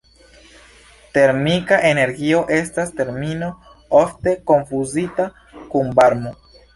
[1.17, 3.49] Termika energio estas termino
[3.99, 5.27] ofte konfuzita
[5.75, 6.33] kun varmo.